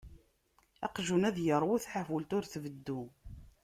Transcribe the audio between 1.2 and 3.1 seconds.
ad iṛwu, taḥbult ur tbeddu.